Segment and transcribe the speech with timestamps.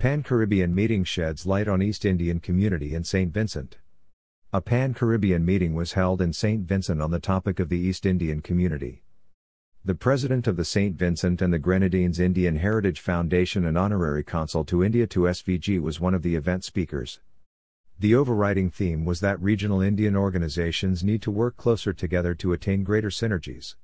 [0.00, 3.34] Pan Caribbean meeting sheds light on East Indian community in St.
[3.34, 3.76] Vincent.
[4.50, 6.66] A Pan Caribbean meeting was held in St.
[6.66, 9.02] Vincent on the topic of the East Indian community.
[9.84, 10.96] The president of the St.
[10.96, 16.00] Vincent and the Grenadines Indian Heritage Foundation and honorary consul to India to SVG was
[16.00, 17.20] one of the event speakers.
[17.98, 22.84] The overriding theme was that regional Indian organizations need to work closer together to attain
[22.84, 23.74] greater synergies.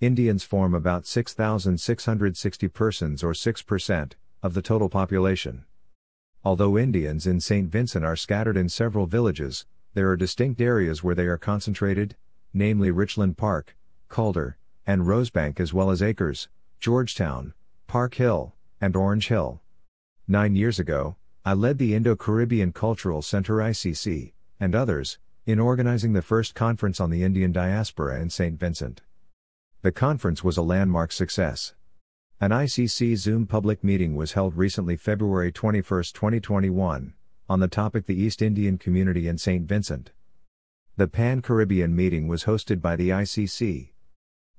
[0.00, 4.14] Indians form about 6,660 persons or 6%
[4.44, 5.64] of the total population.
[6.44, 7.72] Although Indians in St.
[7.72, 12.14] Vincent are scattered in several villages, there are distinct areas where they are concentrated,
[12.52, 13.74] namely Richland Park,
[14.10, 17.54] Calder, and Rosebank as well as Acres, Georgetown,
[17.86, 18.52] Park Hill,
[18.82, 19.62] and Orange Hill.
[20.28, 26.12] Nine years ago, I led the Indo Caribbean Cultural Center ICC, and others, in organizing
[26.12, 28.60] the first conference on the Indian diaspora in St.
[28.60, 29.00] Vincent.
[29.80, 31.72] The conference was a landmark success.
[32.44, 37.14] An ICC Zoom public meeting was held recently February 21, 2021,
[37.48, 39.66] on the topic the East Indian community in St.
[39.66, 40.10] Vincent.
[40.98, 43.92] The Pan Caribbean meeting was hosted by the ICC.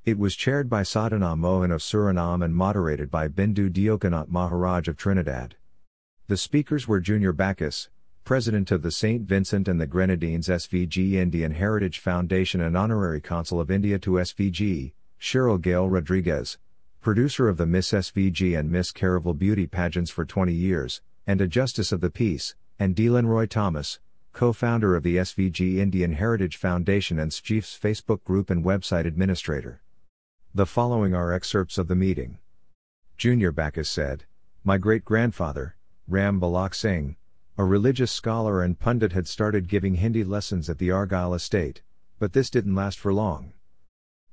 [0.04, 4.98] It was chaired by Sadhana Mohan of Suriname and moderated by Bindu Deokanant Maharaj of
[4.98, 5.56] Trinidad.
[6.26, 7.90] The speakers were Junior Backus,
[8.24, 9.28] President of the St.
[9.28, 14.94] Vincent and the Grenadines SVG Indian Heritage Foundation and Honorary Consul of India to SVG,
[15.22, 16.58] Cheryl Gale Rodriguez,
[17.06, 21.48] producer of the Miss SVG and Miss Carival beauty pageants for 20 years, and a
[21.48, 24.00] Justice of the Peace, and Dylan Roy Thomas,
[24.34, 29.84] co founder of the SVG Indian Heritage Foundation and SCHIEF's Facebook group and website administrator.
[30.56, 32.40] The following are excerpts of the meeting.
[33.18, 34.24] Junior Backus said,
[34.64, 35.76] My great grandfather,
[36.08, 37.18] Ram Balak Singh,
[37.56, 41.84] a religious scholar and pundit had started giving Hindi lessons at the Argyle estate,
[42.18, 43.54] but this didn't last for long.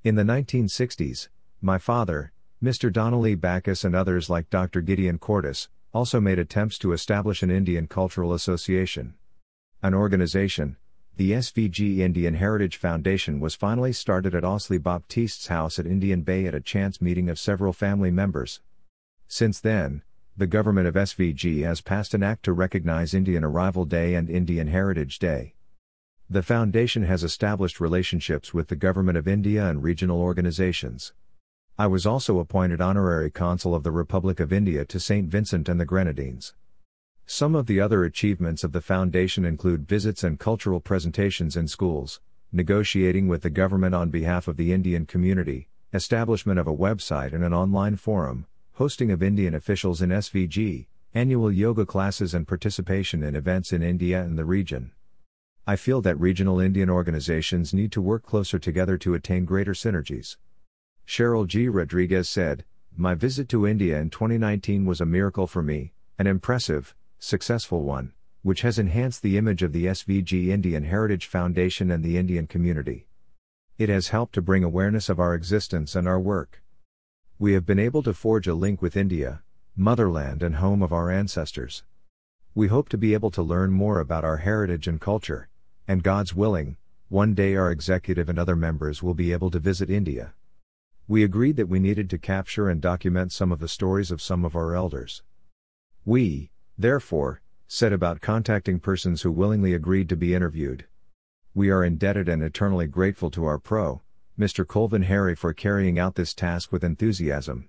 [0.02, 1.28] In the 1960s,
[1.60, 2.32] my father,
[2.62, 2.92] Mr.
[2.92, 4.82] Donnelly Backus and others like Dr.
[4.82, 9.14] Gideon Cordes, also made attempts to establish an Indian Cultural Association.
[9.82, 10.76] An organization,
[11.16, 16.46] the SVG Indian Heritage Foundation was finally started at Osley Baptiste's house at Indian Bay
[16.46, 18.60] at a chance meeting of several family members.
[19.26, 20.02] Since then,
[20.36, 24.68] the government of SVG has passed an act to recognize Indian Arrival Day and Indian
[24.68, 25.54] Heritage Day.
[26.30, 31.12] The foundation has established relationships with the Government of India and regional organizations.
[31.78, 35.26] I was also appointed Honorary Consul of the Republic of India to St.
[35.28, 36.54] Vincent and the Grenadines.
[37.24, 42.20] Some of the other achievements of the Foundation include visits and cultural presentations in schools,
[42.52, 47.42] negotiating with the government on behalf of the Indian community, establishment of a website and
[47.42, 53.34] an online forum, hosting of Indian officials in SVG, annual yoga classes, and participation in
[53.34, 54.92] events in India and the region.
[55.66, 60.36] I feel that regional Indian organizations need to work closer together to attain greater synergies.
[61.12, 61.68] Cheryl G.
[61.68, 62.64] Rodriguez said,
[62.96, 68.14] My visit to India in 2019 was a miracle for me, an impressive, successful one,
[68.40, 73.08] which has enhanced the image of the SVG Indian Heritage Foundation and the Indian community.
[73.76, 76.62] It has helped to bring awareness of our existence and our work
[77.42, 79.42] we have been able to forge a link with India,
[79.74, 81.82] motherland and home of our ancestors.
[82.54, 85.48] We hope to be able to learn more about our heritage and culture,
[85.88, 86.76] and God's willing,
[87.08, 90.34] one day our executive and other members will be able to visit India.
[91.08, 94.44] We agreed that we needed to capture and document some of the stories of some
[94.44, 95.22] of our elders.
[96.04, 100.86] We, therefore, set about contacting persons who willingly agreed to be interviewed.
[101.54, 104.02] We are indebted and eternally grateful to our pro,
[104.38, 104.66] Mr.
[104.66, 107.68] Colvin Harry for carrying out this task with enthusiasm.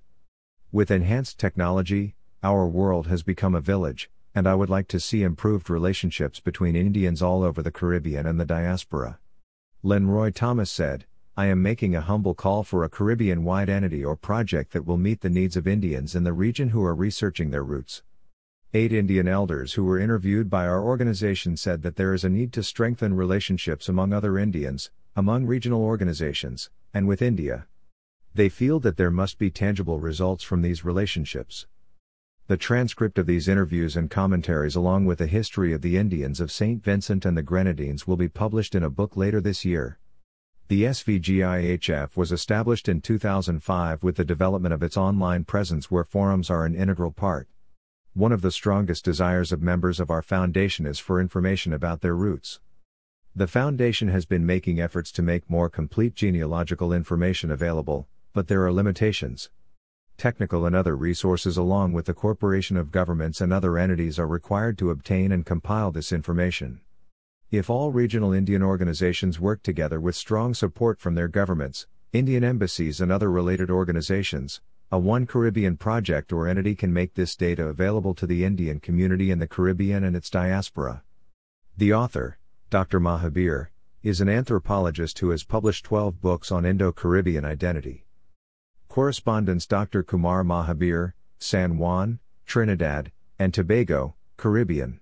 [0.71, 5.23] With enhanced technology, our world has become a village, and I would like to see
[5.23, 9.19] improved relationships between Indians all over the Caribbean and the diaspora.
[9.83, 11.05] Roy Thomas said,
[11.35, 14.97] I am making a humble call for a Caribbean wide entity or project that will
[14.97, 18.03] meet the needs of Indians in the region who are researching their roots.
[18.75, 22.53] Eight Indian elders who were interviewed by our organization said that there is a need
[22.53, 27.65] to strengthen relationships among other Indians, among regional organizations, and with India.
[28.35, 31.65] They feel that there must be tangible results from these relationships.
[32.45, 36.51] The transcript of these interviews and commentaries, along with the history of the Indians of
[36.51, 36.83] St.
[36.83, 39.97] Vincent and the Grenadines, will be published in a book later this year.
[40.73, 46.49] The SVGIHF was established in 2005 with the development of its online presence, where forums
[46.49, 47.47] are an integral part.
[48.13, 52.15] One of the strongest desires of members of our foundation is for information about their
[52.15, 52.59] roots.
[53.35, 58.65] The Foundation has been making efforts to make more complete genealogical information available, but there
[58.65, 59.51] are limitations.
[60.17, 64.79] Technical and other resources, along with the Corporation of Governments and other entities, are required
[64.79, 66.81] to obtain and compile this information.
[67.53, 72.99] If all regional Indian organizations work together with strong support from their governments, Indian embassies,
[72.99, 74.59] and other related organizations,
[74.91, 79.29] A One Caribbean project or entity can make this data available to the Indian community
[79.29, 81.03] in the Caribbean and its diaspora.
[81.77, 82.39] The author,
[82.71, 82.99] Dr.
[82.99, 83.67] Mahabir,
[84.01, 88.07] is an anthropologist who has published 12 books on Indo Caribbean identity.
[88.89, 90.01] Correspondence Dr.
[90.01, 92.17] Kumar Mahabir, San Juan,
[92.47, 95.01] Trinidad, and Tobago, Caribbean.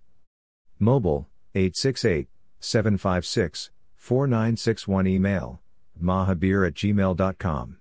[0.80, 2.27] Mobile, 868
[2.61, 5.59] 756 4961 Email,
[6.01, 7.77] mahabir at gmail.com.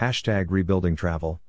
[0.00, 1.40] Hashtag rebuilding travel.